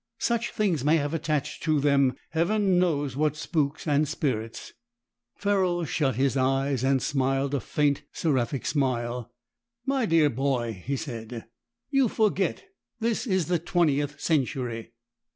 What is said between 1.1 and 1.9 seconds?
attached to